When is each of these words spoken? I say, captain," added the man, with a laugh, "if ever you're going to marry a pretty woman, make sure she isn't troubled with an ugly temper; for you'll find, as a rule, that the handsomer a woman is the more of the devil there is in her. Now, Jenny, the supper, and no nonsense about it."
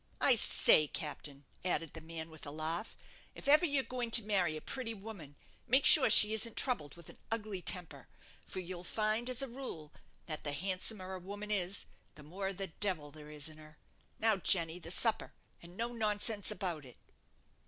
I 0.19 0.33
say, 0.33 0.87
captain," 0.87 1.45
added 1.63 1.93
the 1.93 2.01
man, 2.01 2.31
with 2.31 2.47
a 2.47 2.49
laugh, 2.49 2.97
"if 3.35 3.47
ever 3.47 3.67
you're 3.67 3.83
going 3.83 4.09
to 4.09 4.23
marry 4.23 4.57
a 4.57 4.59
pretty 4.59 4.95
woman, 4.95 5.35
make 5.67 5.85
sure 5.85 6.09
she 6.09 6.33
isn't 6.33 6.57
troubled 6.57 6.95
with 6.95 7.07
an 7.11 7.19
ugly 7.29 7.61
temper; 7.61 8.07
for 8.43 8.59
you'll 8.59 8.83
find, 8.83 9.29
as 9.29 9.43
a 9.43 9.47
rule, 9.47 9.93
that 10.25 10.43
the 10.43 10.53
handsomer 10.53 11.13
a 11.13 11.19
woman 11.19 11.51
is 11.51 11.85
the 12.15 12.23
more 12.23 12.47
of 12.47 12.57
the 12.57 12.65
devil 12.79 13.11
there 13.11 13.29
is 13.29 13.47
in 13.47 13.57
her. 13.59 13.77
Now, 14.17 14.37
Jenny, 14.37 14.79
the 14.79 14.89
supper, 14.89 15.35
and 15.61 15.77
no 15.77 15.89
nonsense 15.89 16.49
about 16.49 16.83
it." 16.83 16.97